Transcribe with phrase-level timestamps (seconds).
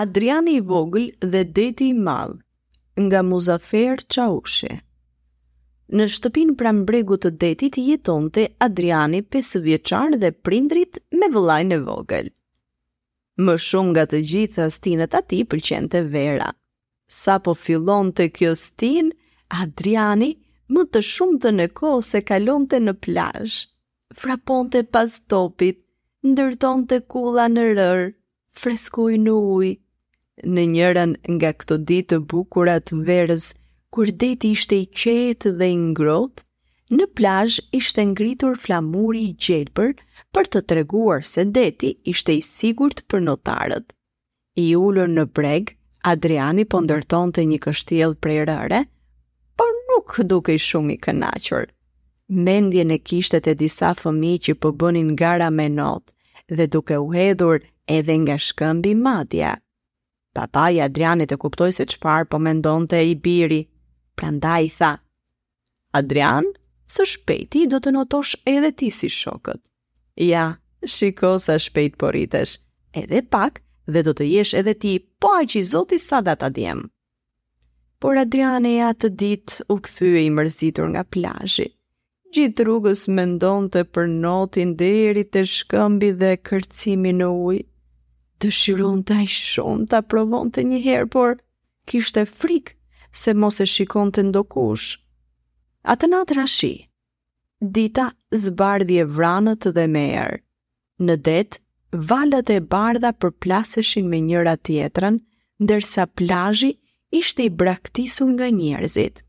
[0.00, 2.36] Adriani i vogël dhe deti i madh
[3.04, 4.70] nga Muzafer Çaushi.
[5.98, 11.78] Në shtëpinë pranë bregut të detit jetonte Adriani 5 vjeçar dhe prindrit me vëllain e
[11.86, 12.26] vogël.
[13.44, 16.50] Më shumë nga të gjitha stinët aty pëlqente vera.
[17.20, 19.12] Sa po fillon të kjo stin,
[19.62, 20.32] Adriani
[20.74, 23.60] më të shumë të në kohë se kalon të në plazh,
[24.22, 25.78] frapon të pas topit,
[26.30, 28.02] ndërton të kula në rër,
[28.62, 29.74] freskuj në ujë,
[30.42, 33.44] në njërën nga këto ditë të bukura të verës,
[33.94, 36.42] kur deti ishte i qetë dhe i ngrohtë,
[36.98, 39.92] në plazh ishte ngritur flamuri i gjelbër
[40.34, 43.94] për të treguar se deti ishte i sigurt për notarët.
[44.64, 45.72] I ulur në breg,
[46.04, 47.60] Adriani po ndërtonte një
[48.24, 48.82] prej rëre,
[49.56, 51.66] por nuk dukej shumë i kënaqur.
[52.28, 56.10] Mendjen e kishte te disa fëmijë që po bënin gara me not
[56.48, 59.54] dhe duke u hedhur edhe nga shkëmbi madje.
[60.34, 63.60] Papa i Adrianit e kuptoi se çfarë po mendonte i biri.
[64.18, 64.90] Prandaj tha:
[65.98, 66.46] "Adrian,
[66.94, 69.62] së shpejti do të notosh edhe ti si shokët."
[70.26, 70.46] Ja,
[70.96, 72.10] shiko sa shpejt po
[73.02, 73.56] Edhe pak
[73.94, 76.84] dhe do të jesh edhe ti po aq i Zoti sa da ta djem.
[78.00, 81.66] Por Adriani ja të ditë u kthye i mërzitur nga plazhi.
[82.34, 87.66] Gjithë rrugës mendonte për notin deri te shkëmbi dhe kërcimi në ujë
[88.44, 91.38] dëshiron të ajë shumë të aprovon të njëherë, por
[91.88, 92.76] kishte frikë
[93.20, 94.98] se mos e shikon të ndokush.
[95.92, 96.72] Atë natë rashi,
[97.76, 98.08] dita
[98.44, 100.38] zbardhje vranët dhe merë.
[101.06, 101.60] Në detë,
[102.10, 105.20] valët e bardha përplaseshin me njëra tjetrën,
[105.64, 106.72] ndërsa plajji
[107.20, 109.22] ishte i braktisu nga njerëzit.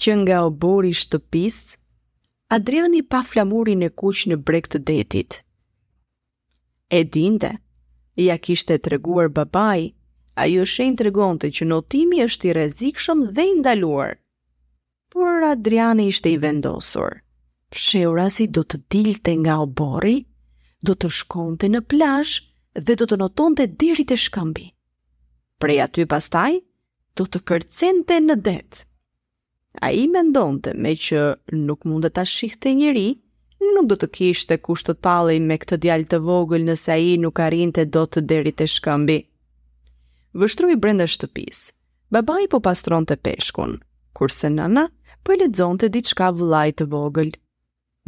[0.00, 1.58] Që nga obori shtëpis,
[2.54, 5.40] Adriani pa flamurin e kuq në breg të detit.
[6.92, 7.50] E dinte,
[8.22, 9.90] ja kishte të reguar babaj,
[10.38, 14.16] a ju shenjë të regon të që notimi është i rezikshëm dhe indaluar.
[15.10, 17.20] Por Adriani ishte i vendosur.
[17.74, 20.24] Shëura si do të dilte nga obori,
[20.84, 22.40] do të shkonte në plash
[22.74, 24.66] dhe do të notonte diri të shkambi.
[25.62, 26.58] Prej aty pastaj,
[27.16, 28.84] do të kërcente në det.
[29.82, 33.08] A i me ndonte me që nuk mund të ta shihte njëri,
[33.72, 37.40] nuk do të kishte kusht të tallej me këtë djalë të vogël nëse ai nuk
[37.40, 39.16] arrinte dot të deri te shkëmbi.
[40.40, 41.72] Vështroi brenda shtëpisë.
[42.14, 43.78] Babai po pastronte peshkun,
[44.18, 44.84] kurse nëna
[45.24, 47.32] po e lexonte diçka vëllai të vogël.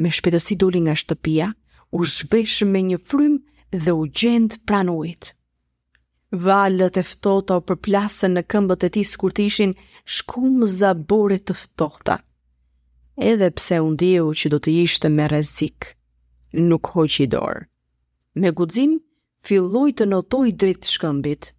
[0.03, 1.49] Me shpejtësi doli nga shtëpia,
[1.97, 3.39] u zhvesh me një frym
[3.87, 5.33] dhe u gjend pran ujit.
[6.47, 9.75] Valët e ftohta u përplasën në këmbët e tij skurtishin,
[10.17, 12.19] shkumza bore të ftohta
[13.17, 15.91] edhe pse unë diu që do të ishte me rezik,
[16.53, 17.63] nuk që i dorë.
[18.43, 18.99] Me gudzim,
[19.41, 21.53] filloj të notoj drit shkëmbit.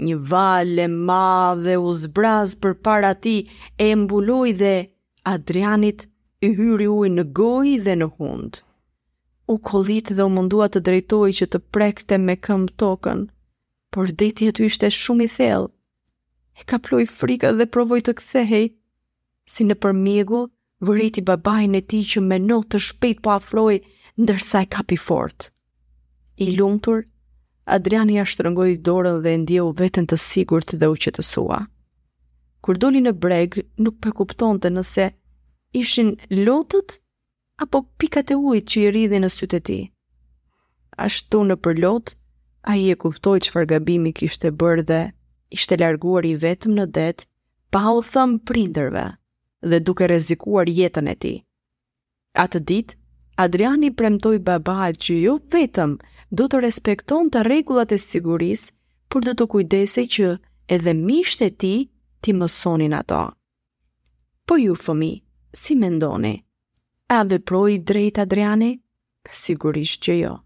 [0.00, 4.74] Një vale ma dhe u zbraz për para ti e mbuloj dhe
[5.28, 6.06] Adrianit
[6.40, 8.62] i hyri uj në goj dhe në hund.
[9.50, 13.26] U kolit dhe u mundua të drejtoj që të prekte me këm tokën,
[13.92, 15.68] por deti e ishte shumë i thellë.
[16.60, 18.66] E ka ploj frika dhe provoj të kthehej,
[19.50, 20.46] si në përmjegull,
[20.84, 23.76] vëriti babajnë e ti që me në të shpejt po afroj,
[24.24, 25.50] ndërsa e kapi fort.
[26.40, 27.02] I lumëtur,
[27.70, 31.58] Adriani ja shtërëngoj dorën dhe ndjehu vetën të sigurt dhe u qetësua.
[32.64, 35.06] Kur doli në breg, nuk për kupton të nëse
[35.80, 36.14] ishin
[36.48, 36.96] lotët
[37.64, 39.78] apo pikat e ujtë që i rridhe në sytë ti.
[41.06, 42.16] Ashtu në për lot,
[42.68, 45.00] a i e kuptoj që fargabimi kishte bërë dhe
[45.56, 47.24] ishte larguar i vetëm në det,
[47.70, 49.06] pa u thëmë prinderve
[49.62, 51.34] dhe duke rezikuar jetën e ti.
[52.44, 52.94] Atë dit,
[53.40, 55.94] Adriani premtoj babajt që jo vetëm
[56.36, 58.66] do të respekton të regullat e siguris,
[59.10, 60.28] për do të kujdese që
[60.76, 61.74] edhe mishte ti
[62.20, 63.22] ti mësonin ato.
[64.46, 65.12] Po ju fëmi,
[65.60, 66.34] si me ndoni?
[67.16, 68.70] A dhe proj drejt Adriani?
[69.42, 70.36] Sigurisht që jo.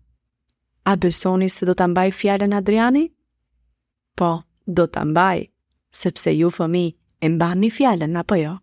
[0.91, 3.05] A besoni se do të mbaj fjallën Adriani?
[4.15, 4.33] Po,
[4.67, 5.44] do të mbaj,
[5.91, 6.87] sepse ju fëmi
[7.25, 8.55] e mba një fjallën apo jo?